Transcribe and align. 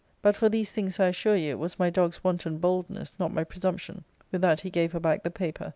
But 0.23 0.35
for 0.35 0.49
these 0.49 0.71
things, 0.71 0.99
I 0.99 1.09
assure 1.09 1.35
you, 1.35 1.51
it 1.51 1.59
was 1.59 1.77
my 1.77 1.91
dog's 1.91 2.23
wanton 2.23 2.57
boldness, 2.57 3.15
not 3.19 3.31
my 3.31 3.43
presumption." 3.43 4.03
With 4.31 4.41
that 4.41 4.61
he 4.61 4.71
gave 4.71 4.93
her 4.93 4.99
back 4.99 5.21
the 5.21 5.29
paper. 5.29 5.69